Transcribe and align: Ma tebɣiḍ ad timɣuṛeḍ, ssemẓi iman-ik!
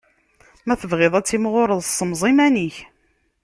Ma 0.65 0.75
tebɣiḍ 0.81 1.13
ad 1.15 1.25
timɣuṛeḍ, 1.25 1.81
ssemẓi 1.83 2.27
iman-ik! 2.31 2.77